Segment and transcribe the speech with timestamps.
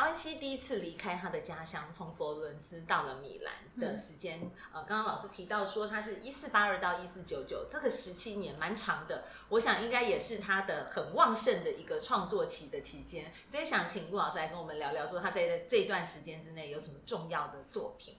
[0.00, 18.16] 达文西第一次离开他的家乡，从佛罗伦斯到了米兰的时间，嗯、呃，刚刚老师提到说他是一四八二到一四九九，这个十七年蛮长的，我想应该也是他的很旺盛的一个创作期的期间，所以想请陆老师来跟我们聊聊，说他在这段时间之内有什么重要的作品。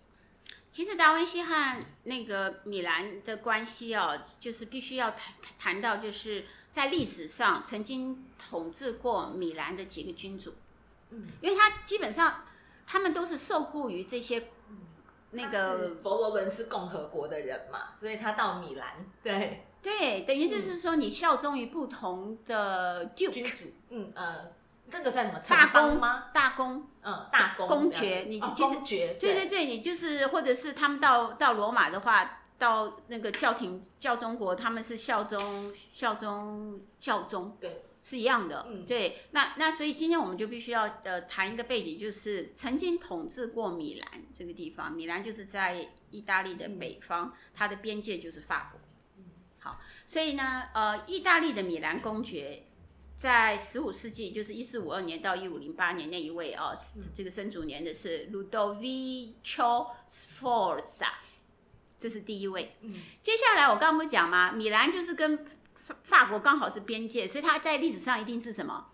[0.72, 10.54] 其实达文西和那个米兰的关系哦，就是必须要谈谈到，就是在历史上曾经统治过米兰的几个君主，
[11.12, 12.44] 嗯，因为他基本上
[12.88, 14.50] 他们都是受雇于这些
[15.32, 24.52] 那个佛罗伦斯共和国的人嘛，所以他到米兰，对对，等于就是说你效忠于不同的君主，嗯呃。
[24.94, 25.40] 那个算什么？
[25.40, 26.26] 大公吗？
[26.34, 28.26] 大公，嗯，大公公爵。
[28.28, 38.66] 你其实、哦、公爵，对对对，你就是或者是他们到到罗马的话，到那个教廷教中国，他们是效忠效忠教宗，对，是一样的。
[38.70, 39.24] 嗯，对。
[39.32, 44.92] 那那所以今天我们就必须要呃谈一个背景，就是曾经统治过米兰这个地方。
[44.92, 48.80] 米兰就是在意大利的北方，嗯、它的边界就是法国。
[49.18, 49.26] 嗯，
[49.60, 52.64] 好，所以呢，呃，意大利的米兰公爵。
[53.14, 61.12] 在十五世纪，就是一四五二年到一五零八年那一位哦，嗯、这个生卒年的是 Ludovico Sforza，
[62.00, 62.76] 这是第一位。
[62.82, 64.52] 嗯、接下来我刚刚不讲吗？
[64.54, 65.46] 米兰就是跟
[66.04, 68.88] 法法国刚好是边界，所以它在历史上一定是什么？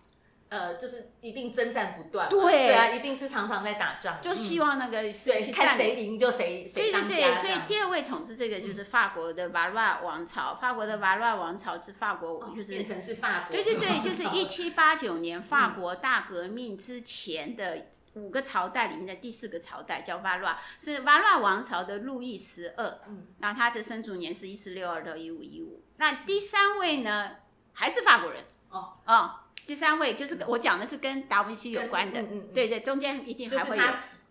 [0.50, 2.40] 呃，就是一定征战不断，对。
[2.40, 7.08] 对啊，一定是常常在打仗，就希望那个对看谁赢就谁谁当家。
[7.10, 25.84] 对对对，所以第二位统治这个就是法国的瓦卢瓦王朝，法国的瓦卢瓦王朝是法国就是变成是法国，对对对，就是 一七八九年法国大革命之前的五个朝代里面的第四个朝代叫瓦卢瓦，是瓦卢瓦王朝的路易十二，嗯，然后他的生卒年是一四六二到一五一五。
[25.98, 27.32] 那第三位呢，
[27.74, 28.94] 还是法国人，哦。
[29.06, 29.36] 哦。
[29.66, 33.84] 第三位就是我讲的是跟达文西有关的，嗯嗯嗯、对对，中间一定还会有。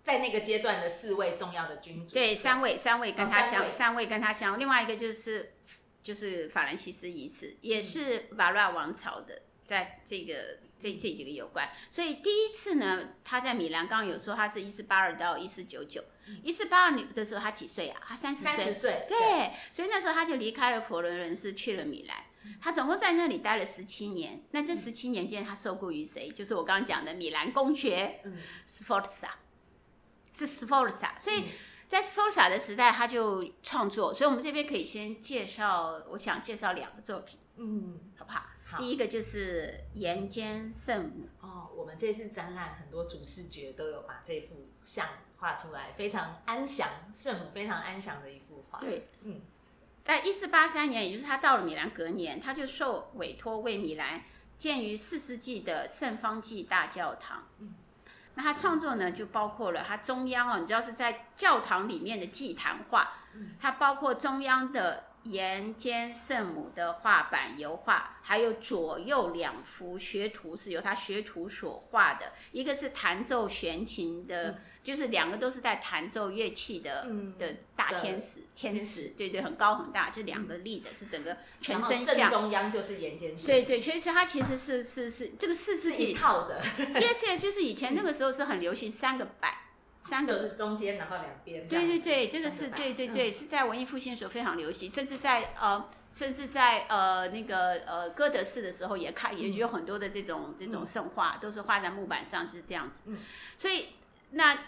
[0.02, 5.52] 在那个阶段的四位重要的君主，对，三位三位跟他相、哦、三,三位跟他相，另外一个就是
[6.00, 16.04] 就是法兰西斯一世，也是瓦卢瓦王朝的，在这个这这几个有关，所以第一次呢，他在米兰，刚刚有说他是一四八二到一四九九，
[16.42, 18.02] 一四八二年的时候他几岁啊？
[18.06, 22.16] 他三十岁，三十岁，对，对所以那时候他就离开了佛罗伦斯，去了米兰。
[22.60, 26.28] 他总共在那里待了十七年，那这十七年间他受雇于谁？
[26.28, 28.36] 就是我刚刚讲的米兰公爵，嗯
[28.68, 29.30] ，Sforza，
[30.32, 31.18] 是 Sforza。
[31.18, 31.46] 所以
[31.88, 34.14] 在 Sforza 的时代，他就创作。
[34.14, 38.44] 所以我们这边可以先介绍，我想介绍两个作品，嗯，好不好？
[38.66, 38.78] 好。
[38.78, 41.28] 第一个就是《岩间圣母》。
[41.46, 45.06] 哦，我们这次展览很多主视觉都有把这幅像
[45.38, 48.80] 画出来，非常安详，圣母非常安详的一幅画。
[48.80, 49.40] 对，嗯。
[50.04, 54.22] 在一四八三年，也就是他到了米兰隔年，他就受委托为米兰
[54.56, 57.48] 建于四世纪的圣方济大教堂。
[57.58, 57.74] 嗯，
[58.34, 63.14] 那他创作呢，就包括了他中央哦，你知道是在教堂里面的祭坛画，
[63.58, 74.50] 它包括中央的岩间圣母的画板油画，还有左右两幅学徒是由他学徒所画的，一个是弹奏弦琴的。
[74.50, 82.30] 嗯就是两个都是在弹奏乐器的、嗯、的大天使，天使，对对，很高很大，就两个立的，是整个全身像。
[82.30, 83.48] 正中央就是岩间圣。
[83.48, 86.62] 对对，所以所以它其实是是是这个四世纪套的。
[86.78, 89.54] Yes yes，就是以前那个时候是很流行三个板，
[90.08, 91.66] 三个是中间然后两边。
[91.68, 103.02] 对对对，这个是对对对，是在文艺复兴的时候非常流行，甚至在呃甚至在呃那个呃歌德式的时候也看也有很多的这种这种圣画都是画在木板上，就是这样子。
[103.56, 103.86] 所以
[104.30, 104.58] 那。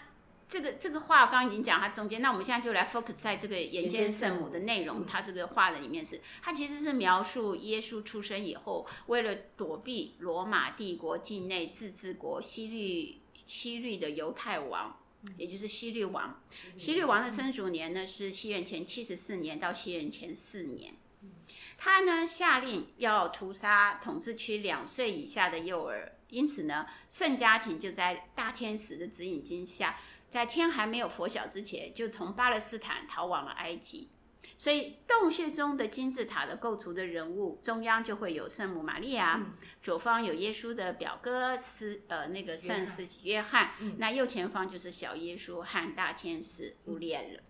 [0.51, 5.05] 这个这个画刚刚已经讲它中间，那我们现在就来 focus 在这个人间圣母的内容。
[5.05, 14.97] 它这个画的里面是，它其实是描述耶稣出生以后，为了躲避罗马帝国境内自治国西律西律的犹太王，
[15.37, 16.41] 也就是希律王。
[16.49, 20.95] 希律王的生卒年呢是西元前七十四年到西元前四年。
[21.77, 29.97] 他呢下令要屠杀统治区两岁以下的幼儿，因此呢圣家庭就在大天使的指引之下。
[30.29, 34.09] 在天还没有拂晓之前，就从巴勒斯坦逃往了埃及。
[34.59, 47.39] 所以洞穴中的金字塔的构图的人物，中央就会有圣母玛利亚，嗯、左方有耶稣的表哥是呃那个圣施洗约翰，嗯、那右前方就是小耶稣和大天使乌列了。
[47.39, 47.43] 嗯、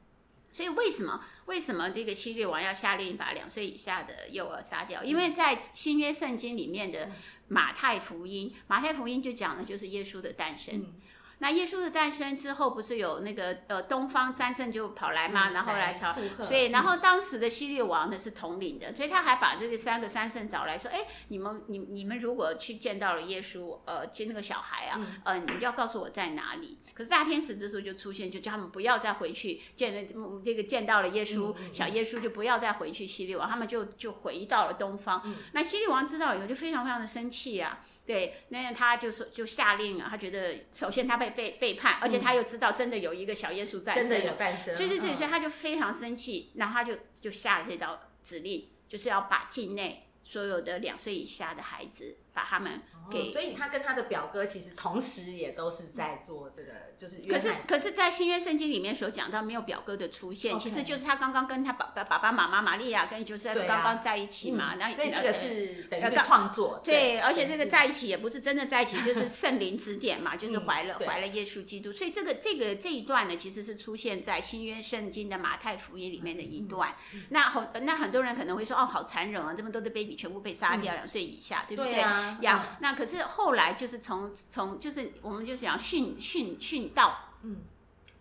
[0.52, 5.04] 所以为什么为什么这个希律王要下令把两岁以下的幼儿杀掉？
[5.04, 7.10] 因为在新约圣经里面的
[7.48, 10.76] 马太福音，马太福音就讲的就是耶稣的诞生。
[10.76, 10.94] 嗯
[11.40, 15.50] 那耶稣的诞生之后，不是有那个呃东方三圣就跑来吗？
[15.50, 21.00] 然后来朝，所以然后当时的希律王呢是统领的，所以他还把这个三个三圣找来说，哎，
[21.30, 26.78] 你们你你们如果去见到了耶稣，呃，接那个小孩啊，呃，你们要告诉我在哪里。
[26.94, 35.24] 可是大天使这时候就出现，就叫他们不要再回去见了这个见到了耶稣，小耶稣就不要再回去希律王，他们就就回到了东方。
[35.54, 52.82] 那希律王知道以后就非常非常的生气啊，对，那他就是就下令啊，他觉得首先他被被背叛，而且他又知道真的有一个小耶稣在，真的有诞生，对对对，所以他就非常生气，然后他就就下了这道指令，就是要把境内所有的两岁以下的孩子把他们。
[53.12, 76.94] 给，所以他跟他的表哥其实同时也都是在做这个，就是可是可是，在新约圣经里面所讲到没有表哥的出现，其实就是他刚刚跟他爸爸爸爸妈妈玛利亚跟就是刚刚在一起嘛，那所以这个是等于是创作，对，而且这个在一起也不是真的在一起， 就是圣灵指点嘛，就是怀了怀了耶稣基督，所以这个这个这一段呢，其实是出现在新约圣经的马太福音里面的一段。
[77.30, 82.06] 那很那很多人可能会说，哦，好残忍啊，这么多的 baby 全部被杀掉，两岁以下，对不对？
[82.42, 82.94] 呀，那。
[82.94, 87.62] 可是后来就是从从就是我们就想训训训道，嗯，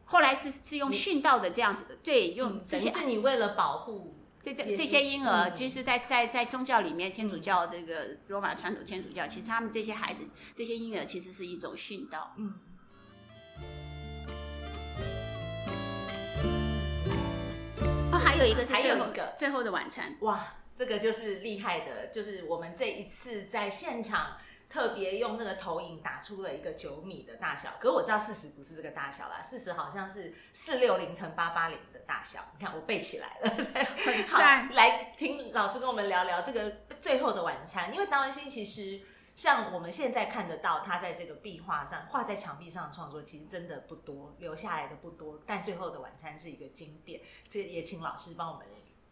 [0.05, 10.23] 后来是是用训道的这样子的，对，用这些是你为了保护这这这些婴儿，就是在在在宗教里面，天主教这个罗马传统天主教，其实他们这些孩子
[10.55, 12.55] 这些婴儿其实是一种训道，嗯。
[18.11, 19.35] 哦，还有一个是最后一个。
[19.37, 24.37] 最后的晚餐，哇，这个就是厉害的，就是我们这一次在现场。
[24.71, 32.41] 特别用那个投影打出了一个九米的大小，可是我知道事实不是这个大小啦，事实好像是四六零乘八八零的大小。
[32.53, 33.51] 你看我背起来了，
[34.29, 34.39] 好，
[34.75, 36.71] 来听老师跟我们聊聊这个
[37.01, 37.91] 最后的晚餐。
[37.95, 39.01] 因为达文西其实
[39.35, 45.41] 像我们现在看得到，他在这个壁画上画在墙壁上的创作，其实真的不多，留下来的不多。
[45.47, 48.67] 但最后的晚餐是一个经典，这也请老师帮我们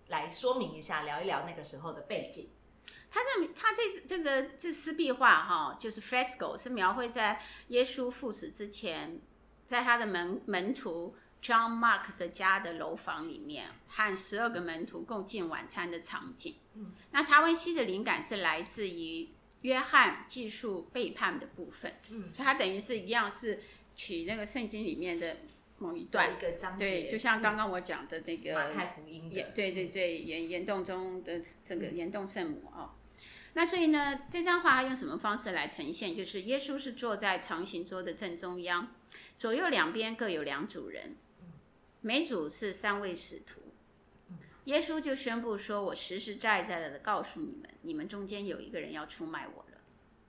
[0.09, 2.51] 来说明一下，聊一聊那个时候的背景。
[3.11, 9.21] 他这他这这个这湿壁画哈，就是 fresco，是描绘在耶稣赴死之前，
[9.65, 16.57] 在他的门门徒 John Mark 的家的楼房里面，和十二个门徒共进晚餐的场景。
[16.75, 19.31] 嗯，那达文西的灵感是来自于
[19.63, 21.95] 约翰记述背叛的部分。
[22.11, 23.63] 嗯，所以他等于是一样是
[23.95, 25.39] 取那个圣经里面的。
[25.79, 32.93] 某一段，一个章节，对，就像刚刚我讲的那个马太福音的，对对对，岩岩洞中的这个岩洞圣母哦。
[33.55, 36.17] 那所以呢，这张画它用什么方式来呈现？
[36.17, 38.95] 就是耶稣是坐在长形桌的正中央，
[39.37, 41.17] 左右两边各有两组人，
[42.01, 43.61] 每组是三位使徒。
[44.65, 49.65] 耶稣就宣布说：“我实实在在的告诉你们，你们中间有一个人要出卖我。”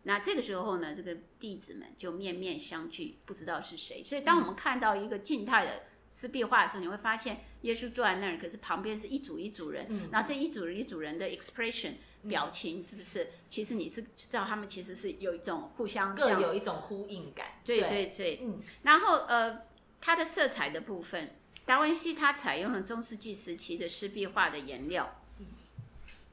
[0.08, 4.02] 那这个时候呢，这个弟子们就面面相觑，不知道是谁。
[4.02, 11.96] 所以，当我们看到一个静态的湿壁画的时候，你会发现耶稣坐在那儿，可是旁边是一组一组人，嗯、然后这一组人一组人的 expression
[12.30, 13.28] 表情，是不是？
[13.50, 17.60] 其实你是知道他们其实是有一种互相各有一种呼应感。
[17.66, 18.62] 对对对，嗯。
[18.84, 19.64] 然后呃，
[20.00, 25.22] 它的色彩的部分，达文西他采用了中世纪时期的湿壁画的颜料，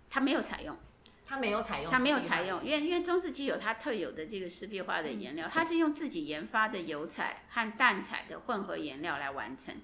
[0.09, 0.79] 他没有采用。
[1.27, 9.75] 他没有采用，他没有采用，因为因为中世纪有它特有的这个湿壁画的颜料，它是用自己研发的油彩和淡彩的混合颜料来完成。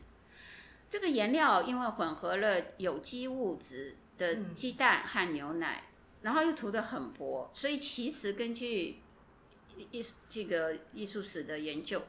[0.91, 5.85] 这个颜料因为混合了有机物质的鸡蛋和牛奶，
[6.21, 9.01] 然后又涂得很薄，所以其实根据
[9.91, 12.03] 艺这个艺术史的研究，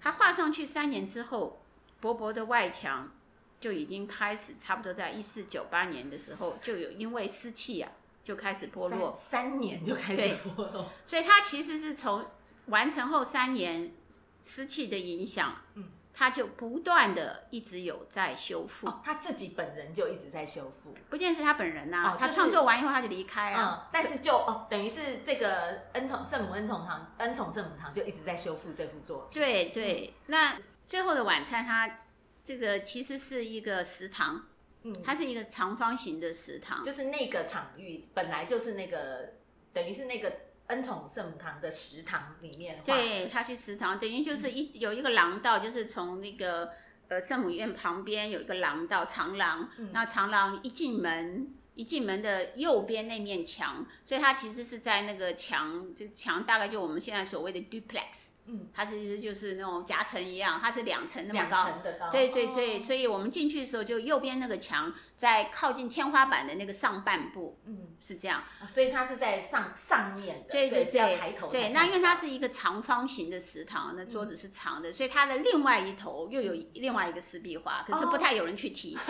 [0.00, 1.62] 它画上去三年之后，
[2.00, 3.12] 薄薄的外墙
[3.60, 7.92] 就已经开始，差不多在一四九八年的时候就有因为湿气啊。
[8.24, 12.24] 就开始剥落三，三年就开始剥落， 所以它其实是从
[12.66, 13.92] 完成后三年
[14.40, 18.88] 湿气的影响，嗯，它就不断的一直有在修复。
[18.88, 29.34] 哦，他自己本人就一直在修复，不见是他本人呐，啊，哦就是，他创作完以后他就离开啊，嗯，但是就哦，等于是这个恩宠圣母恩宠堂恩宠圣母堂就一直在修复这幅作品。
[29.34, 31.98] 对对，嗯，那最后的晚餐，它
[32.42, 34.46] 这个其实是一个食堂。
[34.84, 39.32] 嗯，它是一个长方形的食堂，就是那个场域本来就是那个，
[39.72, 40.32] 等于是那个
[40.66, 42.80] 恩宠圣母堂的食堂里面。
[42.84, 46.70] 对，他去食堂，等于就是一、嗯、有一个廊道，就是从那个
[47.08, 58.33] 呃圣母院旁边有一个廊道长廊，嗯、那长廊一进门，一进门的右边那面墙，所以它其实是在那个墙，就墙大概就我们现在所谓的 duplex。
[58.46, 78.96] 嗯，它其实就是那种夹层一样，它是两层那么高，层的高，对对对，所以我们进去的时候，就右边那个墙在靠近天花板的那个上半部，嗯，是这样，所以它是在上上面的，对对对，要抬头，对，那因为它是一个长方形的食堂，那桌子是长的，所以它的另外一头又有另外一个石壁画，可是不太有人去提，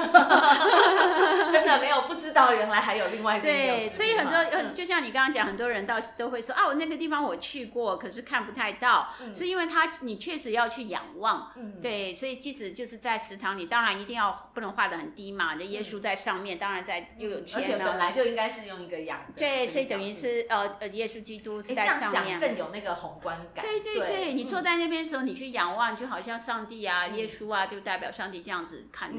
[1.51, 18.15] 真的没有不知道原来还有另外一个，对，所以很多就像你刚刚讲，很多人到都会说啊，我那个地方我去过，可是看不太到，是因为它你确实要去仰望，对，所以即使就是在食堂里，当然一定要不能画的很低嘛，那耶稣在上面，当然在又有天，而且本来。
[18.15, 23.65] 就应该是用一个仰的，对，所以等于是呃呃，耶稣基督是在上面，更有那个宏观感。
[23.65, 29.13] 对对对，你坐在那边的时候，你去仰望，就好像上帝啊、耶稣啊，就代表上帝这样子看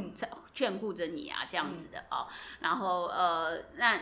[0.55, 2.25] 眷顾着你啊，这样子的哦。
[2.61, 3.99] 然后呃，那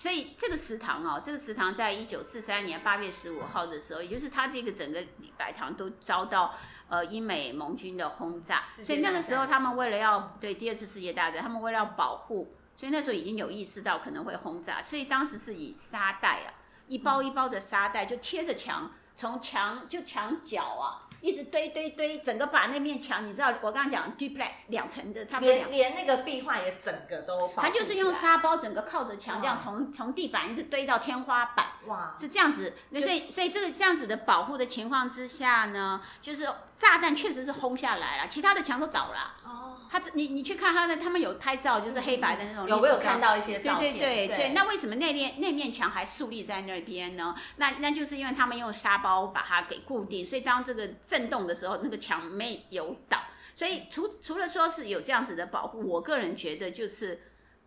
[0.00, 6.54] 所以这个食堂哦，这个食堂在一九四三年八月十五号的时候，也就是它这个整个礼拜堂都遭到。
[6.88, 16.50] 呃，英美盟军的轰炸，所以那个时候他们为了要对第二次世界大战，他们为了要保护，所以那时候已经有意识到可能会轰炸，所以当时是以沙袋啊，
[16.88, 18.90] 一包一包的沙袋就贴着墙，
[19.20, 21.04] 从墙就墙角啊。
[21.20, 36.48] 一直堆堆堆，整个把那面墙，你知道我刚刚讲 duplex 两层的，差不多两连连那个壁画也整个都，它就是用沙包整个靠着墙这样从从地板一直堆到天花板，哇，是这样子，所以所以这个这样子的保护的情况之下呢，就是
[36.78, 39.34] 炸弹确实是轰下来了，其他的墙都倒了。
[39.44, 39.69] 哦。
[39.90, 42.68] 他你你去看他的，他们有拍照，就是黑白的那种。
[42.68, 43.92] 有没有看到一些照片？
[43.92, 44.48] 对对对对。
[44.50, 47.34] 那为什么那面那面墙还竖立在那边呢？
[47.56, 53.18] 那那就是因为他们用沙包把它给固定，所以当这个震动的时候，那个墙没有倒。
[53.56, 57.22] 所以除除了说是有这样子的保护，我个人觉得就是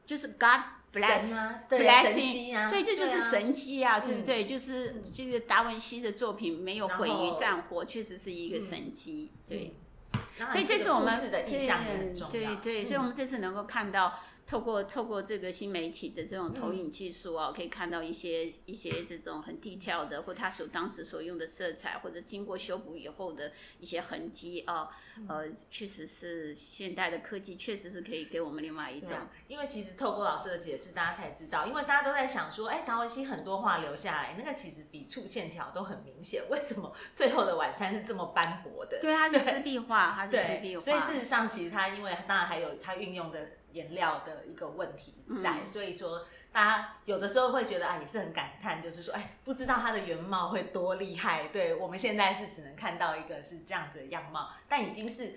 [0.05, 0.61] 就是 God
[0.93, 4.45] bless 啊，对啊，神迹啊，所以这就是神机啊，对不对？
[4.45, 9.75] 就是就是达文西的作品没有毁于战火，确实是一个神机，对。
[10.51, 11.13] 所以这次我们
[12.29, 14.13] 对对对，所以我们这次能够看到。
[14.45, 24.89] 透过透过这个新媒体的这种投影技术啊，可以看到一些一些这种很 detail 的，或他所当时所用的色彩，或者经过修补以后的一些痕迹啊，
[25.27, 29.17] 呃，确实是现代的科技，确实是可以给我们另外一种。
[29.47, 38.99] 因为其实透过老师的解释，大家才知道，因为大家都在想说，哎，达文西很多画留下来，那个其实笔触线条都很明显，为什么最后的晚餐是这么斑驳的？
[39.01, 40.81] 对，它是湿壁画，它是湿壁画。
[40.81, 43.49] 所以事实上，其实它因为当然还有它运用的。
[43.73, 51.47] 颜料的一个问题在，嗯、所以说大家有的时候会觉得啊，也是很感叹，就是说，哎，不知道它的原貌会多厉害。
[51.47, 55.33] 对，我们现在是只能看到一个是这样子的样貌，但已经是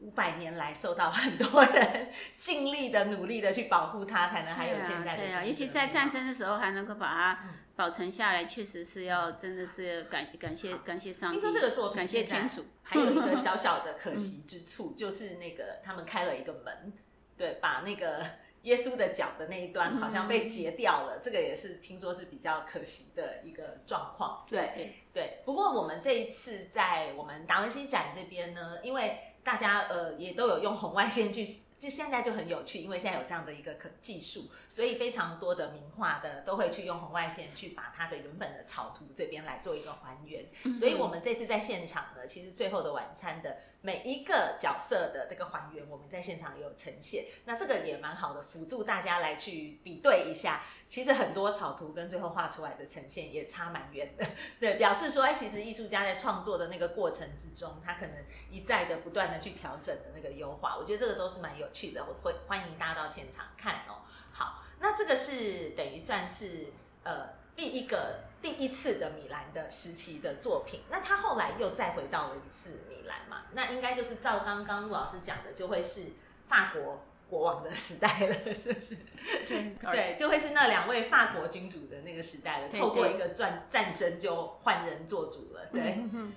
[0.00, 5.22] 五百年来受到很多人 尽力的努力的去保护它，才能还有现在的。
[5.22, 11.38] 对啊，尤其在战争的时候还能够把它保存下来，确实是要真的是感感谢感谢上帝。
[11.38, 16.94] 听说这个作品感谢天主，还有一个小小的可惜之处，就是那个他们开了一个门。
[17.36, 18.24] 对，把那个
[18.62, 24.44] 耶稣的脚的那一端好像被截掉了，嗯、这个也是听说是比较可惜的一个状况。
[24.48, 31.46] 对对，对，不过我们这一次在我们达文西展这边呢，因为大家呃也都有用红外线去。
[31.78, 40.46] 就现在就很有趣，因为现在有这样的一个可技术，所以非常多的名画的都会去用红外线去把它的原本的草图这边来做一个还原。
[40.74, 47.26] 所以我们这次在现场呢，其实最后的晚餐的每一个角色的这个还原，我们在现场也有呈现。
[47.44, 50.62] 那这个也蛮好的，辅助大家来去比对一下。
[50.86, 54.26] 其实很多草图跟最后画出来的呈现也差蛮远的，
[54.58, 58.16] 对，表示说，哎，其实艺术家在创作的那个过程之中，他可能
[58.50, 61.66] 一再的不断的去调整的那个优化，我觉得这个都是蛮有。
[61.66, 64.06] 有趣的，我会欢迎大家到现场看哦。
[64.30, 66.66] 好，那这个是等于算是
[67.02, 70.82] 呃第一个第一次的米兰的时期的作品。
[70.90, 73.44] 那他后来又再回到了一次米兰嘛？
[73.52, 76.12] 那应该就是照刚刚陆老师讲的，就会是
[76.46, 78.96] 法国国王的时代了，是不是？
[79.48, 82.68] 对，对，就会是那两位法国君主的那个时代了。
[82.68, 85.94] 透过一个战战争就换人做主了，对。
[85.96, 86.32] 嗯哼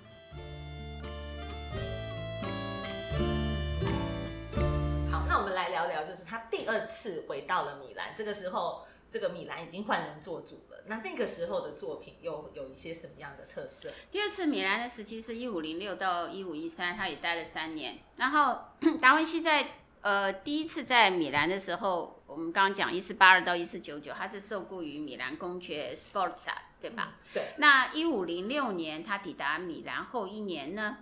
[5.39, 10.83] 我们来聊聊，就是他第二次回到了米兰，这个时候，这个米兰已经换人做主了。
[10.85, 13.89] 那那个时候的作品又有一些什么样的特色？
[14.09, 17.99] 第二次米兰的时期是一五零六到一五一三，他也待了三年。
[18.17, 18.59] 然后
[18.99, 27.17] 达文西在呃第一次在米兰的时候，我们刚刚讲一四八二到一四九九，他是受雇于米兰公爵 Sforza，对吧？
[27.17, 27.43] 嗯、对。
[27.57, 30.97] 那一五零六年他抵达米兰后一年呢？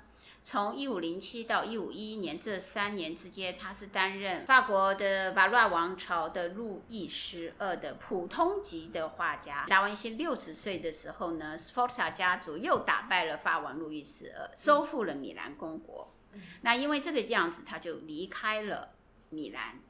[0.50, 9.66] 从一五零七到一五一一年这三年之间，他是担任法国的瓦卢瓦王朝的路易十二的普通级的画家。
[9.68, 16.14] 达文西六十岁的时候呢，斯福萨家族又打败了法王路易十二，收复了米兰公国。
[16.32, 18.94] 嗯、那因为这个样子，他就离开了
[19.32, 19.82] 米兰。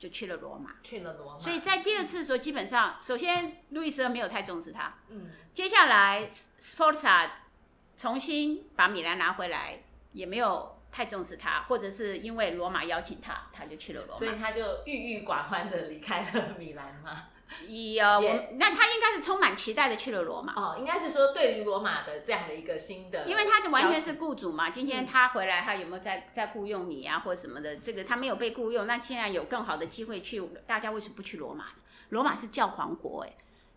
[0.00, 1.38] 就去了罗马，去了罗马。
[1.38, 4.98] 所以在第二次的时候，基本上，首先路易十二没有太重视他。
[5.10, 5.30] 嗯。
[5.54, 7.44] 接下来，斯福萨
[7.96, 14.18] 重新把米兰拿回来，也没有太重视他，或者是因为罗马邀请他，他就去了罗马。
[14.18, 17.28] 所以他就郁郁寡欢的离开了米兰嘛。
[17.68, 20.54] 有、呃，我那他应该是充满期待的去了罗马。
[20.54, 24.70] 哦，应该是说对于罗马的这样的一个新的，因为他就完全是雇主嘛。
[24.70, 27.76] 今天他回来，他有没有在在雇佣你啊，或什么的？
[27.76, 31.72] 这个他没有被雇佣，那现在有更好的机会去，大家为什么不去罗马呢？
[32.08, 33.32] 罗马是教皇国，哎。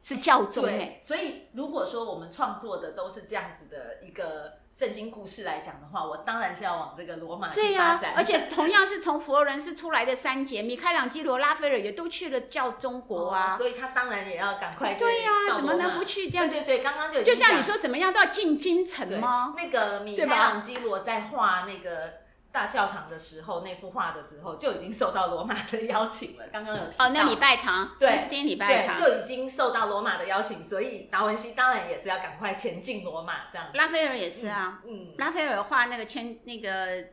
[0.08, 8.14] 是教宗哎，所以如果说我们创作的都是这样子的一个圣经故事来讲的话，我当然是要往这个罗马去发展。
[8.16, 14.94] 而且同样是从佛罗伦斯出来的三杰，米开朗基罗、拉斐尔也都去了教中国啊，哦，所以他当然也要赶快。
[14.94, 16.48] 对呀，啊，怎么能不去这样？
[16.48, 19.56] 对对对，刚刚就就像你说，怎么样都要进京城吗？
[19.58, 22.25] 那个米开朗基罗在画那个。
[22.56, 26.48] 大教堂的时候，那幅画的时候就已经受到罗马的邀请了。
[26.54, 33.68] 刚刚有提到哦，那礼拜堂，对，西斯丁礼拜堂就已经受到罗马的邀请，所以达文西当然也是要赶快前进罗马这样。
[33.74, 37.10] 拉斐尔也是啊，嗯，嗯拉斐尔画那个签那个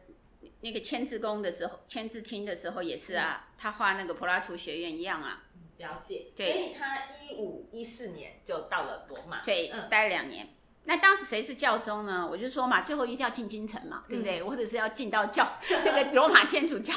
[0.61, 5.43] 那个签字宫的时候，签字厅的时候也是啊，嗯、他画那个柏拉图学院一样啊。
[5.79, 10.49] 了解，对，所以他一五一四年就到了罗马，对，嗯、待了两年。
[10.85, 12.27] 那当时谁是教宗呢？
[12.29, 14.41] 我就说嘛，最后一定要进京城嘛，对不对？
[14.41, 16.93] 嗯、或者是要进到教 这个罗马天主教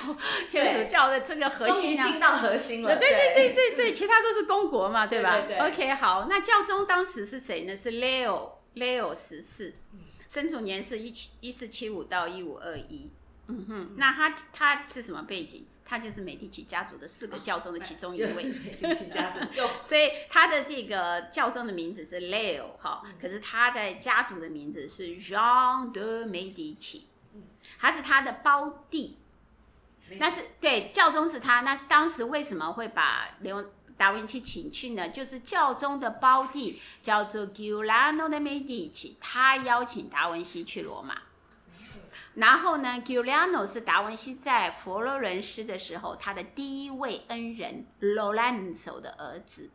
[0.49, 2.97] 天主教的这个核心啊，进到核心了。
[2.97, 5.37] 对对对对对，其他都是公国嘛，对吧？
[5.39, 7.75] 对对对，OK，好，那教宗当时是谁呢？
[7.75, 9.75] 是 Leo Leo 十四，
[10.27, 13.11] 生卒年是一七一四七五到一五二一。
[13.47, 15.67] 嗯哼，那他他是什么背景？
[15.87, 18.33] 他就是美第奇家族的四个教宗的其中一位，
[19.83, 27.03] 所以他的这个教宗的名字是 Leo 哈，可是他在家族的名字是 Jean de Medici，
[27.77, 29.19] 他是他的胞弟，
[30.17, 35.09] 那是对教宗是他，那当时为什么会把刘达文西请去呢？
[35.09, 41.21] 就是教宗的胞弟叫做 Giuliano de Medici，他邀请达文西去罗马。
[42.35, 49.69] 然后呢，Giuliano 是达文西在佛罗伦斯的时候，他的第一位恩人 Lorenzo 的儿子，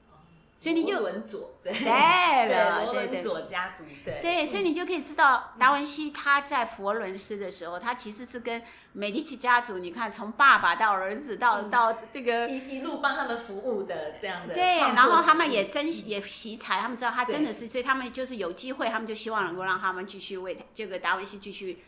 [0.58, 1.72] 所以你就罗伦佐对。
[1.72, 4.18] 对了，罗伦佐家族对。
[4.20, 21.82] 对，所以你就可以知道达文西他在佛罗伦斯的时候，他其实是跟美第奇家族，你看从爸爸到儿子到到这个一一路帮他们服务的这样的对，然后他们也珍惜也惜才，他们知道他真的是，所以他们就是有机会，他们就希望能够让他们继续为这个达文西继续。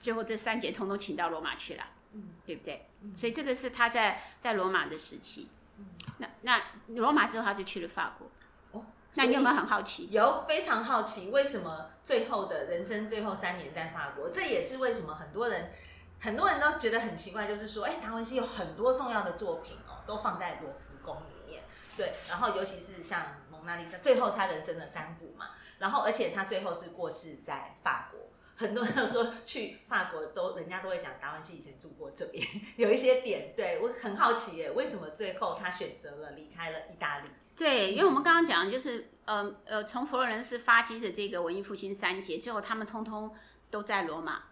[0.00, 2.88] 最后这三杰通通请到罗马去了，嗯，对不对？
[3.02, 5.50] 嗯、所以这个是他在在罗马的时期。
[5.76, 5.86] 嗯、
[6.18, 8.28] 那那罗马之后他就去了法国。
[8.72, 10.08] 哦，那你有没有很好奇？
[10.10, 14.30] 有，非常好奇，为什么最后的人生最后三年在法国？
[14.30, 15.70] 这也是为什么很多人
[16.18, 21.62] 很多人都觉得很奇怪，就是说，哎，达文西有很多重要的作品哦，都放在罗浮宫里面。
[21.96, 28.20] 对，然后尤其是像蒙娜丽莎，最后他人生的三部嘛，然后而且他最后是过世在法国。
[28.60, 32.46] 很多人都说去法国都，人家都会讲达文西以前住过这边，
[32.76, 37.30] 有一些点，对，我很好奇耶，为什么最后他选择了离开了意大利？
[37.56, 43.34] 对，因为我们刚刚讲的就是，呃呃，从佛罗伦斯发迹的这个文艺复兴三杰，最后他们通通
[43.70, 44.42] 都在罗马。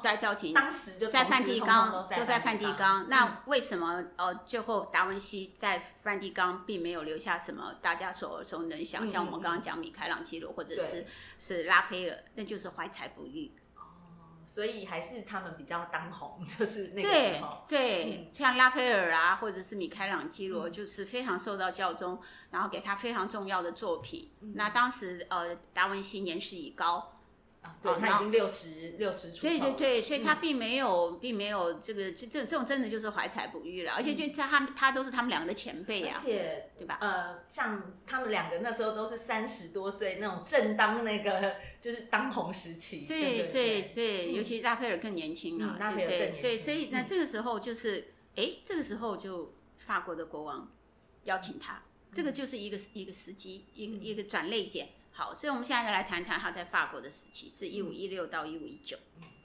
[0.00, 3.06] 在教廷，当时就在梵蒂冈，就在梵蒂冈。
[3.10, 7.74] 那为什么呃，最后达文西在梵蒂冈并没有留下什么？
[7.82, 11.06] 大家所耳熟能详，像我们刚刚讲米开朗基罗或者是
[11.38, 13.52] 是拉斐尔，那就是怀才不遇。
[13.76, 17.64] 哦，所以还是他们比较当红，就是那个时候。
[17.68, 22.18] 对对，像拉斐尔啊，或者是米开朗基罗，就是非常受到教宗，
[22.50, 24.32] 然后给他非常重要的作品。
[24.54, 27.18] 那当时呃，达文西年事已高。
[27.62, 29.42] 啊，对，他已经六十六十出头。
[29.42, 36.98] 对对对，所以他并没有，嗯、并没有这个这这这种真的就是怀才不遇了，而且就在他他都是他们两个的前辈啊，而且对吧？
[37.00, 43.06] 呃，像他们两个那时候都是三十多岁那种正当那个就是当红时期。
[43.06, 46.42] 对对对，尤其拉斐尔更年轻啊，嗯、拉斐尔更年轻。
[46.42, 50.68] 对，所以那这个时候就是，哎、嗯，这个时候就法国的国王
[51.24, 54.88] 邀请他，嗯、这个就是一个一个时机，一个、嗯、一个转捩点。
[55.14, 58.96] 好，所以我们现在就来谈谈他在法国的时期，是一五一六到一五一九，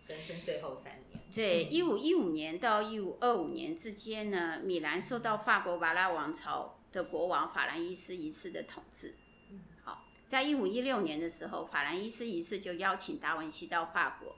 [0.08, 1.22] 人生最后三年。
[1.30, 9.16] 对，一五一五年到一五二五年之间呢，米兰受到法国瓦拉王朝的国王法兰伊斯一世的统治。
[9.84, 14.38] 好，在一五一六年的时候，法兰伊斯一世就邀请达文西到法国。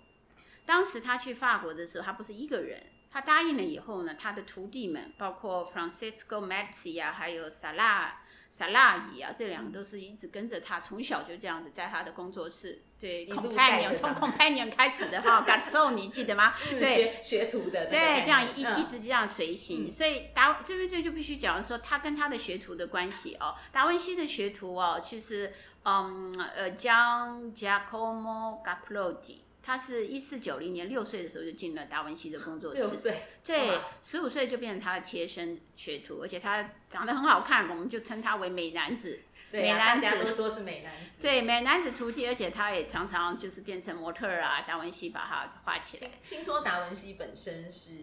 [0.66, 8.19] 当时他去法国的时候，他不是一个人，他答应了以后呢，他的徒弟们，包括 Francisco Medici 啊，还有萨拉。
[8.50, 16.54] 萨拉伊啊，这两个都是一直跟着他，从小就这样子在他的工作室，对，companion 从 companion 开始的哈，Garçon 你记得吗？
[16.70, 39.20] 对，学学徒的，对，这样一、嗯、一直这样随行，嗯、所以达这边这就必须讲说他跟他的学徒的关系哦，达文西的学徒哦，就是嗯呃，Gian Giacomo Cappellotti 他是一四九零年六岁的时候就进了达文西的工作室，六岁，对，十五岁就变成他的贴身学徒，而且他长得很好看，我们就称他为美男子。
[39.52, 41.22] 对啊、美男子，大家都说是美男子。
[41.22, 46.10] 对，美男子徒弟，而且他也常常就是变成模特儿啊，达文西把他画起来。
[46.24, 47.94] 听说达文西本身是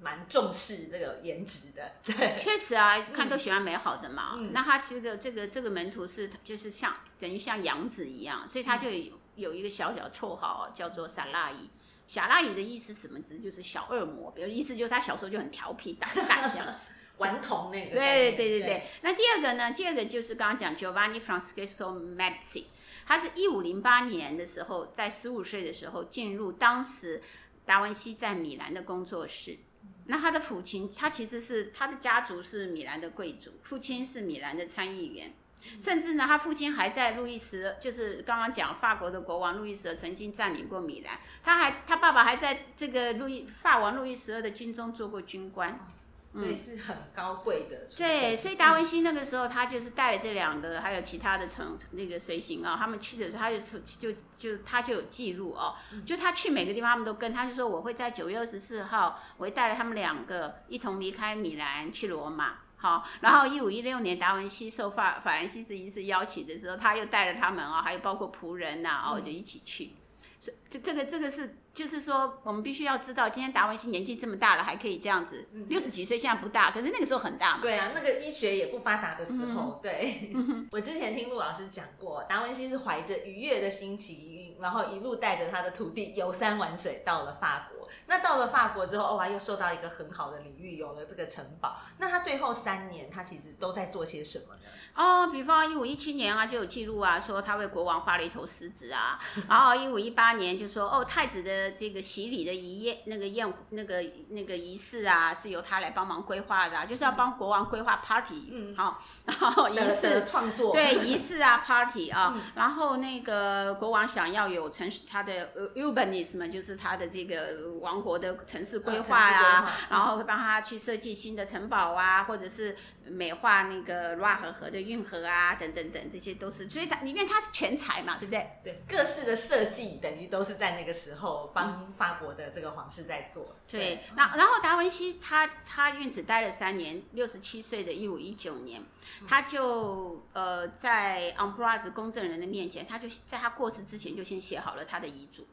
[0.00, 4.32] 蛮重视这个颜值的，对，确实啊，看都喜欢美好的嘛。
[4.38, 8.88] 嗯、那他其实这个这个门徒是就是像等于像杨子一样，所以他就
[9.34, 11.70] 有一个小小绰号叫做傻拉伊，
[12.06, 13.38] 萨拉伊的意思什么指？
[13.38, 17.96] 就是小恶魔，比如意思就是他小时候就很调皮捣蛋这样子， 顽童那个。
[17.96, 18.82] 对对对对对。
[19.02, 19.72] 那第二个呢？
[19.72, 22.64] 第二个就是刚刚讲 Giovanni Francesco Medici，
[23.06, 27.22] 他是一五零八年的时候，在十五岁的时候进入当时
[27.64, 29.58] 达文西在米兰的工作室。
[30.06, 35.32] 那他的父亲，他其实是他的家族是米兰的贵族，父亲是米兰的参议员。
[35.78, 45.86] 甚至呢，他父亲还在路易十，就是刚刚讲法国的国王路易十二曾经占领过米兰，他还他爸爸还在这个路易法王路易十二的军中做过军官，
[46.34, 47.84] 所以是很高贵的。
[47.96, 55.74] 对，所以达文西那个时候他就是带了这两个，还有其他的从那个随行啊，他们去的时候他就就就他就有记录哦，
[56.06, 62.58] 就他去每个地方他们都跟，他就说我会在九月二十四号，我会带了他们两个一同离开米兰去罗马。
[62.82, 69.92] 好，然后一五一六年，达文西受法法兰西斯一世邀请的时候，他又带着他们啊，还有包括仆人呐，哦，就一起去。
[70.40, 71.58] 所以，这这个这个是。
[71.72, 77.62] 就是说，我们必须要知道，今天达文西年纪这么大了，还可以这样子，六十几岁现在不大，可是那个时候很大嘛。
[77.62, 80.30] 对啊，那个医学也不发达的时候，嗯、对。
[80.34, 87.88] 嗯、 我之前听陆老师讲过，达文西是怀着愉悦的心情，然后一路带着他的徒弟游山玩水，到了法国。
[88.06, 91.76] 那到了法国之后，哇，又受到一个很好的礼遇，有了这个城堡。
[91.98, 94.60] 那他最后三年，他其实都在做些什么呢？
[94.94, 99.18] 哦，比方一五一七年啊，就有记录啊，说他为国王画了一头狮子啊。
[99.48, 122.76] 然后一五一八年就说，哦，太子的这个洗礼的仪宴，那个宴那个那个仪式啊，是由他来帮忙规划的，啊，就是要帮国王规划 party，嗯，好， 然后仪式创作，对，仪式啊，party 啊，嗯、然后那个国王想要有城市，他的 urbanism 就是他的这个王国的城市规划啊，嗯、然后会帮他去设计新的城堡啊，或者是。
[123.06, 128.50] 美化那个罗瓦河河的运河啊，等等等，这些都是，所以它里面它是全才嘛，对不对？
[128.62, 133.56] 对，各式的设计等于都是在那个时候帮法国的这个皇室在做。
[133.68, 138.82] 对，那然后达文西他他因为只待了三年，六十七岁的一五一九年，
[139.26, 145.46] 他就呃在 Ambroise 公证人的面前，他就在他过世之前就先写好了他的遗嘱。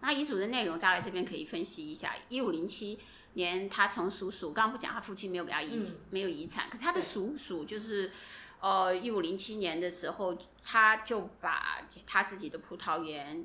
[0.00, 2.98] 那遗嘱的内容大概这边可以分析一下，一五零七。
[3.34, 8.12] 年他从叔叔，刚刚不讲他父亲没有给他遗、嗯、没有遗产，可是他的叔叔就是，对
[8.60, 13.44] 呃，一五零七年的时候，他就把他自己的葡萄园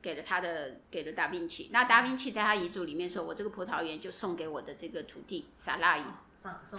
[0.00, 1.70] 给了他的给了达芬奇。
[1.72, 6.04] 那达芬奇在他遗嘱里面说，我这个葡萄园就送给我的这个徒弟萨拉伊，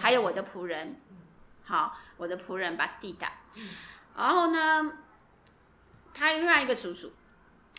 [0.00, 1.16] 还有我的仆人，嗯、
[1.64, 3.32] 好，我的仆人巴斯蒂达。
[3.56, 3.68] 嗯、
[4.16, 4.92] 然后呢，
[6.14, 7.12] 他另外一个叔叔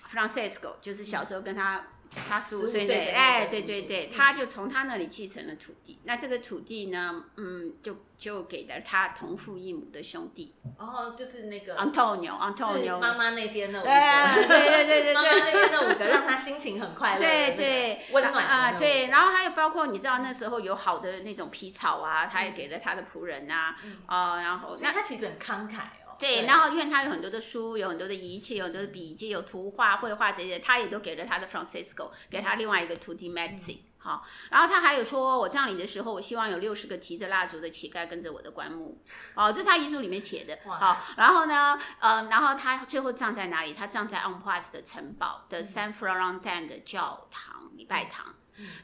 [0.07, 1.87] ，Francesco，就是小时候跟他。
[2.09, 5.99] 他十五岁的，哎，对对对，他就从他那里继承了土地。
[6.03, 10.55] 那这个土地呢，嗯，就就给了他同父异母的兄弟。
[10.77, 13.89] 哦，就是那个 Antonio，Antonio，妈妈那边的五个。
[13.89, 17.19] 对对对对对，妈妈那边的五个， 让他心情很快乐。
[17.19, 19.07] 对对，温暖啊，对。
[19.07, 23.75] 然后还有包括你知道那时候有好的那种皮草啊，他也给了他的仆人啊，
[24.07, 25.81] 啊，然后那他其实很慷慨。
[26.19, 33.79] 对，然后因为他有很多的书，有很多的仪器，有很多的笔记，有图画、绘画这些，他也都给了他的 Francisco，给他另外一个徒弟 Medici。
[34.01, 39.01] 好，然后他还有说，我葬礼的时候，我希望有六十个提着蜡烛的乞丐跟着我的棺木。
[39.35, 40.57] 哦，这是他遗嘱里面写的。
[40.65, 43.73] 好，然后呢，呃，然后他最后葬在哪里？
[43.73, 48.35] 他葬在 Amboise 的城堡的 Saint Florentin 的教堂礼拜堂。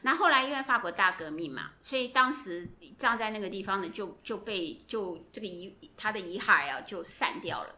[0.02, 7.74] 那后来因为法国大革命嘛，所以当时葬在那个地方的，就就被就这个遗他的遗骸啊就散掉了。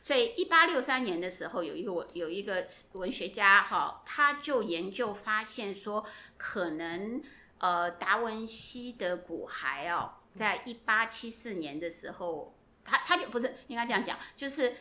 [0.00, 7.20] 所以一八六三年的时候，有一个文有一个文学家哈，他就研究发现说，可能
[7.58, 14.74] 呃达文西的骨骸哦，在一八七四年的时候，他他就不是应该这样讲，就是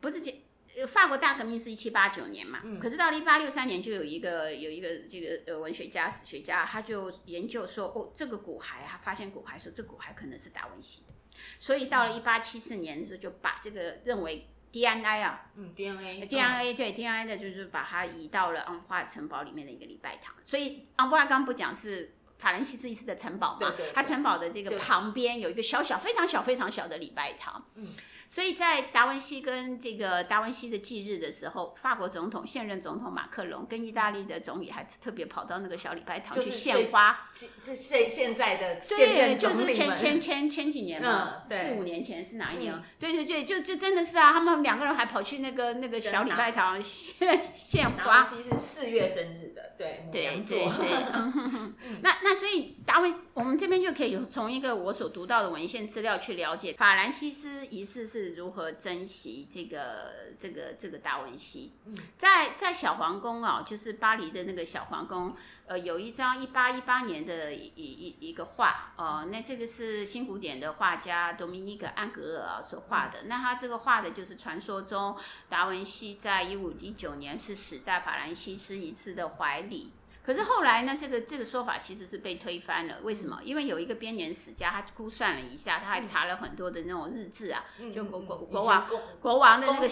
[0.00, 0.42] 不是这。
[0.84, 11.14] 法国大革命是一七八九年嘛，嗯、可是到了一八六三年就有一个有一个这个呃文学家史学家，他就研究说哦，这个骨骸，他发现骨骸说这骨骸可能是达文西的，
[11.58, 27.94] 所以到了一八七四年的时候就把这个认为 DNA 啊，嗯 DNA DNA 对 DNA 的就是把它移到了昂布瓦城堡里面的一个礼拜堂，所以昂布瓦刚不讲是法兰西斯一世的城堡嘛，对对对，它城堡的这个旁边有一个小小非常小非常小的礼拜堂，嗯。
[28.28, 37.26] 所以在达文西跟这个达文西的忌日的时候，法国总统现任总统马克龙跟意大利的总理还特别跑到那个小礼拜堂去献花。
[37.62, 42.74] 这现现在的现任对，就是前前前前几年嘛，嗯、四五年前是哪一年？
[42.74, 48.22] 嗯、对对对，就就真的是啊，他们两个人还跑去那个那个小礼拜堂献献花。
[48.22, 50.88] 达文西是四月生日的，对对对对。
[52.02, 61.72] 那那所以达文，我们这边就可以从一个我所读到的文献资料去了解法兰西斯仪式是如何珍惜这个这个这个达文西？
[62.16, 65.34] 在在小皇宫啊，就是巴黎的那个小皇宫，
[65.66, 73.24] 呃，有一张一八一八年的一一一个画哦、呃，那这个是新古典的画家多米尼克安格尔啊所画的。
[73.24, 75.16] 那他这个画的就是传说中
[75.48, 79.92] 达文西在一五一九年是死在法兰西斯一世的怀里。
[80.26, 82.96] 可是后来呢，这个这个说法其实是被推翻了。
[83.04, 83.38] 为什么？
[83.44, 88.86] 因为有一个编年史家，他估算了一下，他还查了很多的那种日志啊，嗯、就国国国王
[89.20, 89.86] 国王的那个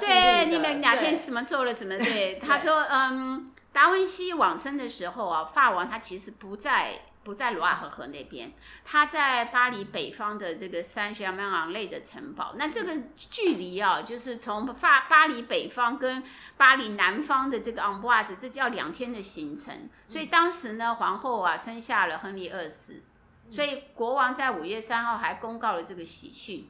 [0.00, 1.96] 对，你们哪天什么做了什么？
[1.96, 7.02] 对，他说，嗯，达文西往生的时候啊，法王他其实不在。
[7.24, 8.52] 不在卢瓦河河那边，
[8.84, 12.54] 他在巴黎北方的这个三峡曼昂内的城堡。
[12.56, 16.22] 那这个距离啊，就是从法巴黎北方跟
[16.56, 19.88] 巴黎南方的这个昂布瓦斯，这叫两天的行程。
[20.08, 23.02] 所以当时呢，皇后啊生下了亨利二世，
[23.48, 26.68] 所以国王在五月三号还公告了这个喜讯。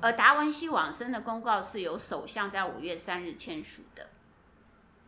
[0.00, 4.08] 而达文西往生的公告是由首相在五月三日签署的。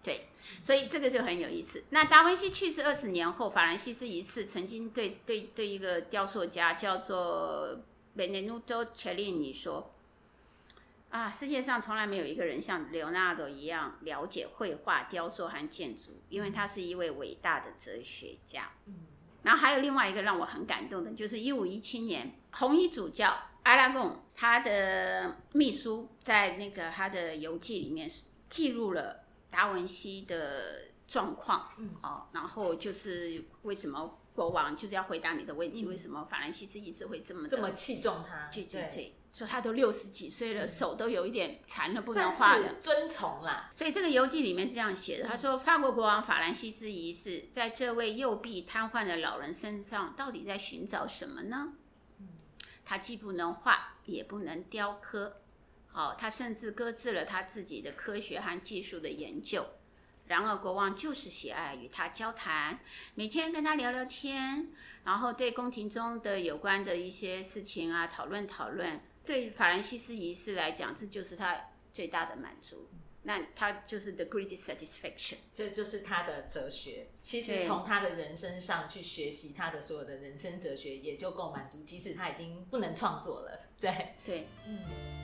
[0.02, 0.28] 对。
[0.62, 1.84] 所以这个就很有意思。
[1.90, 7.80] 那达文西去世二十年后，法兰西斯一世曾经对对对一个雕塑家叫做
[8.16, 9.94] Benvenuto Cellini 说
[11.10, 18.72] ：“啊，世界上从来没有一个人像 Leonardo 一样了解绘画、雕塑和建筑，因为他是一位伟大的哲学家。”
[19.44, 28.10] 然后还有另外一个让我很感动的，就是一五一七年，红衣主教阿拉贡他的秘书在那个他的游记里面
[28.48, 29.24] 记录了。
[29.50, 35.84] 达文西的状况，嗯，哦，然后就是为什么国王就是要回答你的问题？
[35.84, 38.48] 嗯、为什么法兰西斯一世会这么这么器重他？
[38.52, 42.74] 对对对，说他都六十几岁了，嗯、手都有一点残了，不能画了。
[42.74, 43.70] 尊崇啦。
[43.74, 51.72] 所以这个游记里面是这样写的：他说，法国国王法兰西斯一世在这位右臂瘫痪的老人身上，到底在寻找什么呢？
[52.84, 55.42] 他既不能画，也不能雕刻。
[55.90, 59.66] 好，他甚至搁置了他自己的科学和技术的研究。
[60.26, 62.78] 然而，国王就是喜爱与他交谈，
[63.14, 64.68] 每天跟他聊聊天，
[65.04, 69.00] 然后对宫廷中的有关的一些事情啊讨论讨论。
[69.24, 72.88] 对法兰西斯一世来讲，这就是他最大的满足。
[73.22, 77.08] 那他就是 the greatest satisfaction，这就是他的哲学。
[77.16, 81.82] 其实从他的人生上去学习他的所有的人生哲学，也就够满足。
[81.82, 85.17] 即使他已经不能创作了，对对，嗯。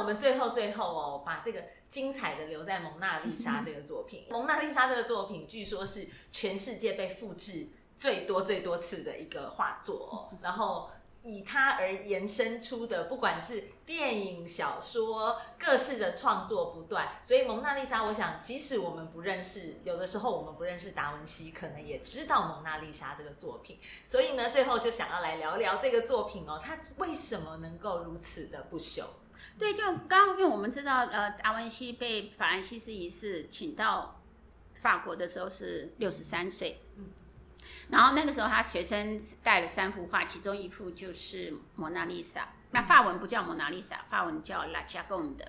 [0.00, 4.24] 我们最后最后哦，把这个精彩的留在《蒙娜丽莎》这个作品。
[4.32, 10.38] 《蒙娜丽莎》这个作品据说是全世界被复制最多最多次的一个画作哦。
[10.40, 10.88] 然后
[11.20, 17.12] 以它而延伸出的，不管是电影、小说，各式的创作不断。
[17.20, 23.78] 所以《蒙娜丽莎》，我想即使我们不认识，有的时候我们不认识达文西，可能也知道《蒙娜丽莎》这个作品。
[24.02, 29.04] 所以呢，最后就想要来聊聊这个作品哦，它为什么能够如此的不朽？
[29.60, 34.18] 对，就刚刚，因为我们知道，呃，达文西被法兰西斯一世请到
[34.72, 37.04] 法国的时候是六十三岁，嗯，
[37.90, 45.44] 然后那个时候他学生带了三幅画，其中一幅就是《蒙娜丽莎》，那法文不叫《蒙娜丽莎》，法文叫《La Gioconda》。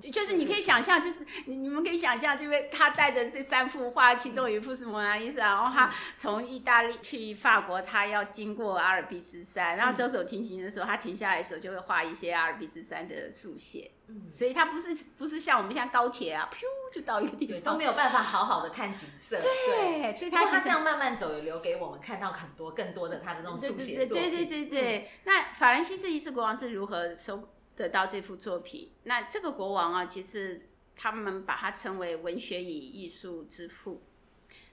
[0.00, 13.90] 就是你可以想象，就是你你们可以想象，就是他带着这三幅画，其中有一幅是蒙娜丽莎，然后他从意大利去法国，他要经过阿尔卑斯山，然后走手停行的时候，他停下来的时候就会画一些阿尔卑斯山的速写。
[14.08, 19.40] 嗯，所以他不是不是像我们现在高铁啊，噗就到一个地方，都没有办法好好的看景色。
[19.40, 24.30] 对，对所以他他这样慢慢走，也留给我们看到很多更多的他的这种速写作品。
[24.30, 24.98] 对对对对对。
[24.98, 27.48] 嗯、那法兰西斯一世国王是如何收？
[27.80, 34.02] 得到这幅作品，那这个国王啊，其实他们把他称为文学与艺术之父，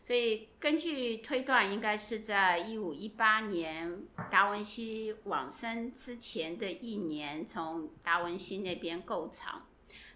[0.03, 9.65] 所以根据推断，应该是在一五一八年达文西往生之前的一年，从达文西那边购藏。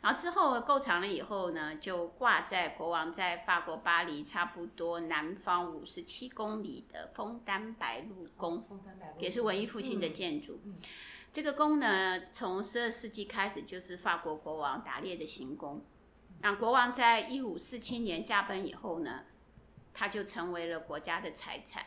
[0.02, 8.62] 然后之后购藏了以后呢，就挂在国王在法国巴黎差不多南方五十七公里的枫丹白露宫，
[9.20, 10.60] 也是文艺复兴的建筑。
[10.66, 10.80] 嗯嗯、
[11.34, 15.84] 这个宫呢，从十二世纪开始就是法国国王打猎的行宫。
[16.42, 19.22] 那国王在一五四七年驾崩以后呢，
[19.94, 21.86] 他就成为了国家的财产。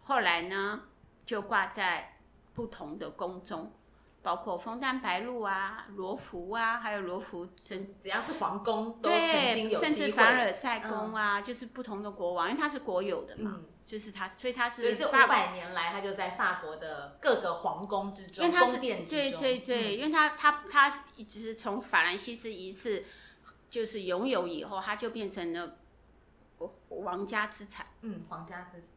[0.00, 0.82] 后来呢，
[1.26, 2.18] 就挂在
[2.54, 3.72] 不同的宫中。
[4.20, 14.82] 包括枫丹白露啊、罗浮啊，还有罗浮，只只要是皇宫都曾经有，甚至凡尔赛宫啊，嗯、就是不同的国王，因为它是国有的嘛，嗯、就是他，所以他是。
[14.82, 19.40] 所以这五百年来，他就在法国的各个皇宫之中，宫殿之中。
[19.40, 23.06] 对对对，嗯、因为他他他一直是从法兰西斯一世
[23.70, 25.78] 就是拥有以后，他就变成了
[26.90, 27.86] 王家资产。
[28.02, 28.88] 嗯，皇家资产。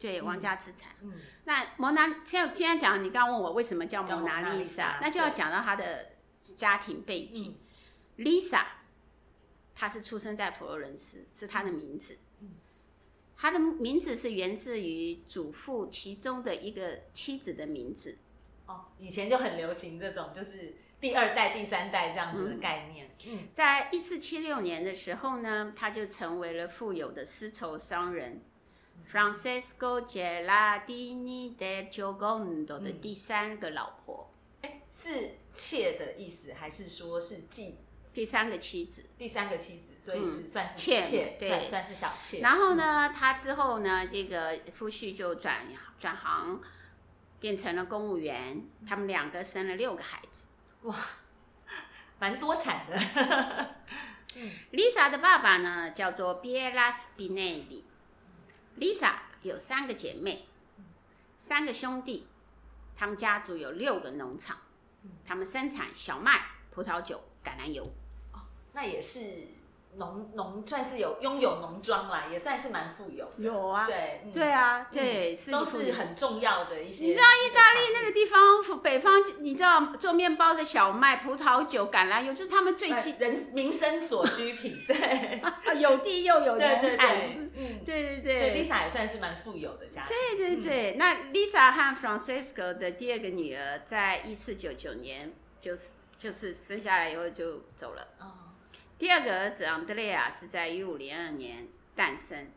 [0.00, 0.96] 对，王家资产。
[1.00, 1.12] 嗯，
[1.44, 6.12] 那蒙娜，现在今天讲，你刚刚问我为什么叫蒙娜丽莎，那就要讲到她的
[6.56, 7.56] 家庭背景。
[8.16, 8.64] 嗯、Lisa，
[9.76, 12.14] 她是出生在佛罗伦斯，是她的名字。
[12.14, 12.18] 嗯，
[13.40, 18.18] 她的名字是源自于祖父其中的一个妻子的名字。
[18.66, 23.10] 哦，以前就很流行这种，就是第二代、第三代这样子的概念。
[23.26, 28.42] 嗯，在一四七六年的时候呢，他就成为了富有的丝绸商人。
[29.10, 37.78] Francesco Gelardini del Giocondo 的第三个老婆，哎，是妾的意思，还是说是继
[38.12, 39.04] 第三个妻子？
[39.16, 42.40] 第三个妻子，所以是算是妾，妾对，对，算是小妾。
[42.40, 45.66] 然后呢，他之后呢，这个夫婿就转
[45.98, 46.60] 转行，
[47.38, 48.64] 变成了公务员。
[48.86, 50.48] 他们两个生了六个孩子，
[50.82, 50.96] 哇，
[52.18, 52.96] 蛮多产的。
[54.72, 57.84] Lisa 的爸爸呢，叫做 Biela Spinelli。
[58.78, 60.46] Lisa 有三个姐妹，
[61.38, 62.26] 三个兄弟，
[62.96, 64.58] 他们家族有六个农场，
[65.24, 67.88] 他们生产小麦、葡萄酒、橄榄油。
[68.70, 69.48] 哦，那也是。
[69.96, 73.28] 农农算是有拥有农庄啦，也算是蛮富有。
[73.38, 77.06] 有啊，对，对啊，对，都是很重要的一些。
[77.06, 84.78] 你知道意大利那个地方，北方，你知道做面包的小麦、葡萄酒、橄榄油，就是他们最近人民生所需品。
[84.86, 87.16] 对，有地又有农产，
[87.56, 88.38] 嗯，对对对。
[88.38, 90.16] 所以 Lisa 也算是蛮富有的家庭。
[90.36, 98.06] 对对对，那 Lisa 和 Francesco 的第二个女儿，在一四九九年就是就是生下来以后就走了。
[99.00, 102.48] 第二个儿子安德烈亚是在一五零二年诞生，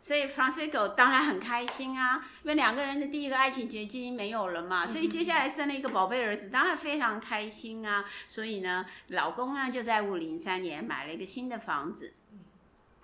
[0.00, 8.04] 所以 Francisco 当然很开心啊，因为两个人的第一个爱情结晶没有了嘛， 所以接下来生了一个宝贝儿子，当然非常开心啊。
[8.26, 12.14] 所以呢，老公呢就在一五零三年买了一个新的房子，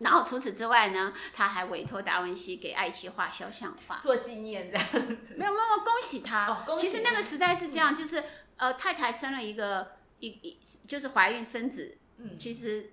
[0.00, 5.36] 然后除此之外呢，他还委托达文西给爱妻画肖像画做纪念这样子。
[5.38, 6.46] 没有没有，恭喜他。
[6.46, 6.90] 哦，恭喜他。
[6.90, 8.24] 其实那个时代是这样，就是
[8.56, 10.58] 呃，太太生了一个一一
[10.88, 11.96] 就是怀孕生子。
[12.18, 12.92] 嗯，其实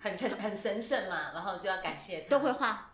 [0.00, 2.90] 很很很神圣嘛，然后就要感谢他，都会画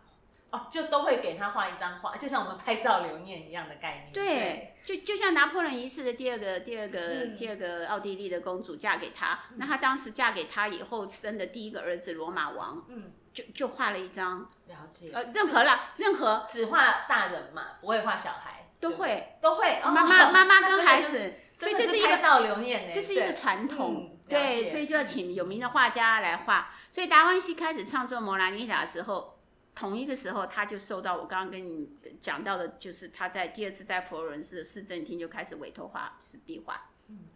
[0.51, 4.13] 哦，就都会给他画一张画，就像我们拍照留念一样的概念。
[4.13, 14.51] 对，对就就像拿破仑一世的第二个第二个、嗯、第二个奥地利的公主嫁给他，嗯、那他当时嫁给他以后生的第一个儿子罗马王，嗯，就就画了一张。
[14.67, 15.11] 了解。
[15.15, 19.81] 呃，任何啦，任何只画大人嘛，不会画小孩，都会都会。
[19.85, 24.19] 妈妈妈妈跟孩子，所以这是一个拍照留念，这是一个传统。
[24.31, 26.73] 对，所以就要请有名的画家来画。
[26.91, 29.39] 所以达文西开始创作《蒙娜丽莎》的时候，
[29.75, 31.91] 同一个时候他就受到我刚刚跟你
[32.21, 36.91] 讲到的，就是他在第二次在佛罗伦斯的市政厅就开始委托画石壁画，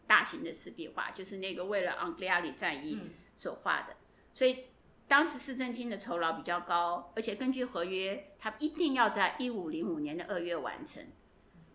[0.06, 2.98] 大型的石壁画，就是那个为了昂格利亚里战役
[3.36, 3.96] 所画的。
[4.32, 4.66] 所以
[5.06, 11.04] 当时市政厅的酬劳比较高，而且根据合约，他一定要在一五零五年的二月完成。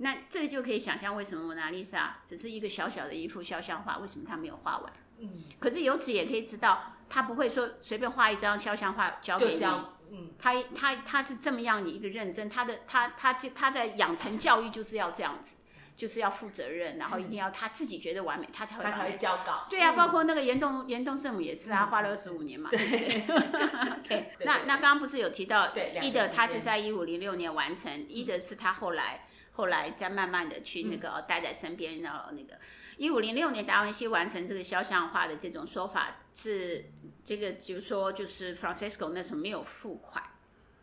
[0.01, 4.93] 那这个就可以想象为什么蒙娜丽莎只是一个小小的一幅肖像画，为什么他没有画完？
[5.19, 5.29] 嗯，
[5.59, 9.63] 可是由此也可以知道，他不会说随便画一张肖像画交给你，
[10.11, 15.57] 嗯，他他他是这么样的一个认真，他的他他就他在养成教育就是要这样子，
[15.95, 19.67] 就是要负责任，然后一定要他自己觉得完美，他才会他才会交稿。
[19.69, 22.79] 对啊，包括那个严冬严冬圣母也是啊，花了二十五年嘛，对。
[22.79, 22.87] 不
[24.07, 24.33] 对？
[24.37, 25.69] 对，那那刚刚不是有提到，
[26.01, 32.57] 伊德他是在一五零六年完成，伊德是他后来后来再慢慢的去那个待在身边，然后那个。
[32.99, 36.91] 一五零六年，达文西完成这个肖像画的这种说法是
[37.23, 40.21] 这个，比如说就是 Francisco 那时候没有付款，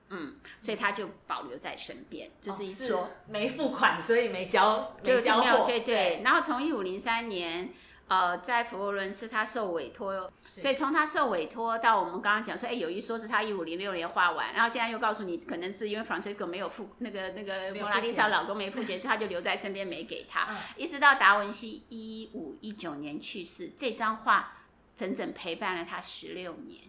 [0.08, 6.22] 嗯，所以他就保留在身边，这是一说、哦、没付款，所以没交没交货，对对。
[6.24, 7.74] 然后从一五零三年，
[8.08, 24.52] 呃，在佛罗伦斯他受委托，所以从他受委托到我们刚刚讲说，哎，有一说是他一五零六年画完，然后现在又告诉你，可能是因为 Francisco 没有付那个那个蒙娜丽莎老公没付钱，所以他就留在身边没给他，嗯、一直到达文西一五一九年去世，这张画
[24.94, 26.82] 整整陪伴了他十六年。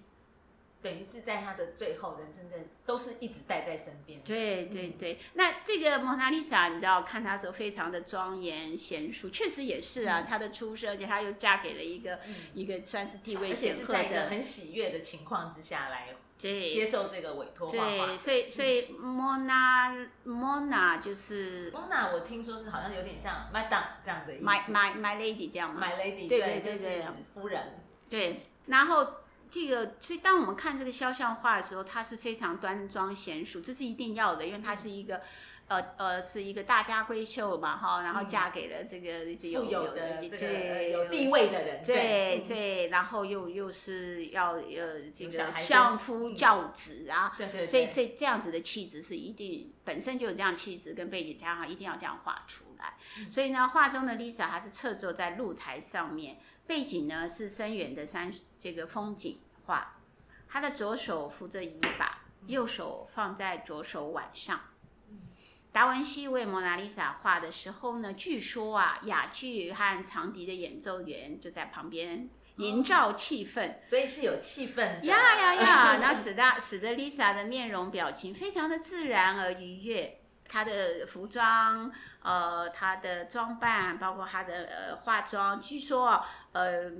[0.87, 4.21] 等于是在他的最后人生，真都是一直带在身边。
[4.21, 10.21] 对对对，那这个蒙娜丽莎，你知道看她的时候非常的庄严贤淑，确实也是啊。
[10.21, 18.07] 她、嗯、的出生，而且她又嫁给了一个、嗯、一个算是地位显赫的，在一个很喜悦的情况之下来接受这个委托画画。
[18.07, 27.61] 对，所以所以蒙娜蒙娜就是蒙娜，我听说是好像有点像 Madam 这样的意思，My My My Lady 这样吗？My Lady，对对对对，就是夫人。
[28.09, 29.05] 对，然后。
[29.49, 35.21] 这个，所以当我们看这个肖像画的时候，它是非常端庄娴淑，这是一定要的，因为它是一个，
[35.67, 52.93] 呃呃，是一个大家闺秀嘛，哈，然后嫁给了这个有有的这个有地位的人，对对，然后又又是要呃这个相夫教子啊，对对，所以这这样子的气质是一定本身就有这样气质跟背景，加上一定要这样画出来。
[53.29, 56.37] 所以呢，画中的 Lisa 还是侧坐在露台上面。
[56.67, 59.95] 背景呢是深远的山，这个风景画。
[60.49, 64.59] 他的左手扶着椅把，右手放在左手腕上。
[65.71, 75.05] 达文西为蒙娜丽莎画的时候呢，据说啊，哑剧和长笛的演奏员就在旁边营造气氛，哦，所以是有气氛的。
[75.05, 75.97] 呀呀呀！
[76.01, 80.19] 那使得使得丽莎的面容表情非常的自然而愉悦。
[80.47, 81.91] 她的服装，
[82.21, 86.91] 呃，她的装扮，包括她的呃化妆，据说，呃，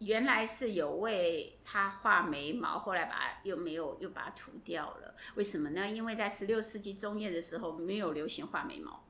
[0.00, 5.14] 原来是有为她画眉毛，后来把又没有又把它涂掉了。
[5.34, 5.88] 为什么呢？
[5.88, 9.04] 因为在十六世纪中叶的时候没有流行画眉毛。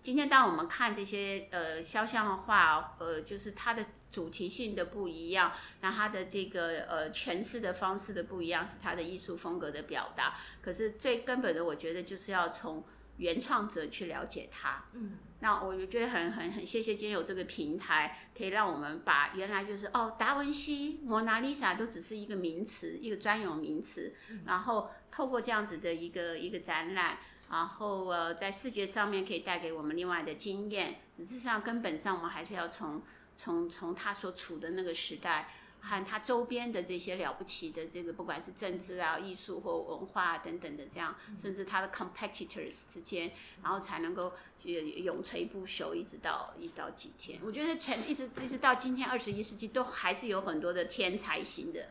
[0.00, 10.34] 今天当我们看这些呃肖像画，呃，就是它的主题性的不一样，那它的这个呃诠释的方式的不一样，是它的艺术风格的表达。
[10.60, 12.84] 可是最根本的，我觉得就是要从。
[13.18, 27.18] 原创者去了解它，嗯，那我就觉得很很很谢谢今天有这个平台，可以让我们把原来就是哦，达文西、蒙娜丽莎都只是一个名词，一个专有名词，嗯，然后透过这样子的一个一个展览，
[27.50, 33.02] 然后呃，在视觉上面可以带给我们另外的经验，事实上根本上我们还是要从
[33.36, 35.48] 从从他所处的那个时代。
[35.84, 47.40] 和他周边的这些了不起的这个，不管是政治啊、艺术或文化等等的这样，甚至他的 competitors 之间，然后才能够永垂不朽，一直到一到几天。
[47.44, 51.88] 我觉得全一直一直到今天二十一世纪，都还是有很多的天才型的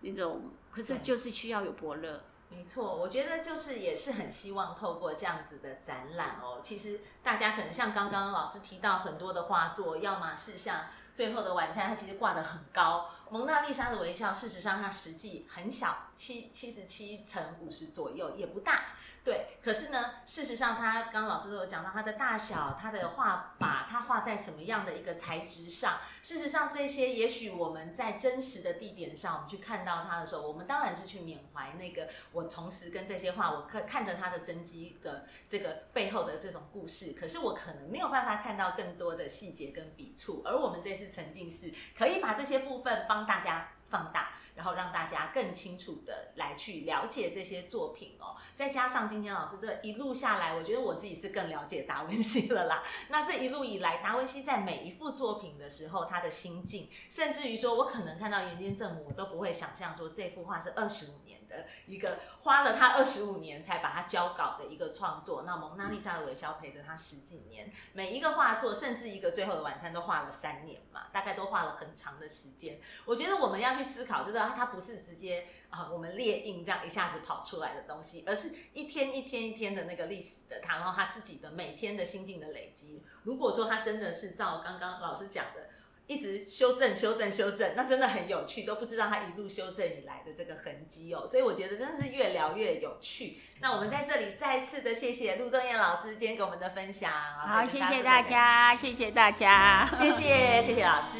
[0.00, 2.24] 那种，可是就是需要有伯乐。
[2.50, 6.98] 没错，我觉得就是也是很希望透过这样子的展览哦，其实
[7.28, 10.86] 大家可能像刚刚老师提到很多的画作，要么是像。
[11.14, 13.04] 最后的晚餐，它其实挂得很高。
[13.28, 18.84] 蒙娜丽莎的微笑，事实上它实际很小，七七十七乘五十左右，也不大。
[19.24, 25.94] 对，可是呢，事实上它刚刚老师都有讲到它的大小，它的画法，它画在什么样的一个材质上。
[26.22, 37.16] 事实上，这些也许我们在真实的地点上，我们去看到它的时候，我们当然是去缅怀那个我同时跟这些画，我看看着它的真迹的这个背后的这种故事。
[37.18, 41.08] 可是我可能没有办法看到更多的细节跟笔触，而我们这次。
[41.08, 48.36] 沉浸式可以把这些部分帮大家放大，然后让大家更清楚的来去了解这些作品哦。
[48.54, 52.84] 再加上今天老师这一路下来，我觉得我自己是更了解达文西了啦。
[53.08, 61.27] 那这一路以来，达文西在每一幅作品的时候，他的心境，甚至于说我可能看到《岩间圣母》，我都不会想象说这幅画是二十五。
[61.48, 72.78] 的一个花了他二十五年才把它交稿的一个创作，那蒙娜丽莎的微笑陪着他十几年，每一个画作，甚至一个最后的晚餐都画了三年嘛，大概都画了很长的时间。
[73.06, 83.02] 我觉得我们要去思考，就是它不是直接啊，我们列印这样一下子跑出来的东西，而是一天一天一天的那个历史的他，然后他自己的每天的心境的累积。
[83.22, 85.67] 如果说他真的是照刚刚老师讲的。
[86.08, 91.26] 一直修正、修正、修正，那真的很有趣，都不知道他一路修正以来的这个痕迹哦。
[91.26, 93.38] 所以我觉得真的是越聊越有趣。
[93.60, 97.12] 那我们在这里再一次的谢谢陆正燕老师今天给我们的分享。
[97.12, 101.18] 好，谢谢大家，谢谢大家，谢谢，谢谢老师。